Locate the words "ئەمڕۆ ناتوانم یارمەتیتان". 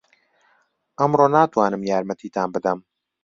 0.99-2.47